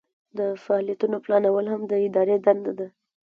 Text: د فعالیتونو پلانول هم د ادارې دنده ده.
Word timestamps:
د 0.37 0.39
فعالیتونو 0.63 1.15
پلانول 1.25 1.65
هم 1.73 1.81
د 1.85 1.93
ادارې 2.07 2.35
دنده 2.45 2.73
ده. 2.79 2.87